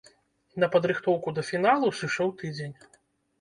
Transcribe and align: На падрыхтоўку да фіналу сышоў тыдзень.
На 0.61 0.69
падрыхтоўку 0.75 1.33
да 1.35 1.43
фіналу 1.51 1.93
сышоў 2.01 2.33
тыдзень. 2.41 2.75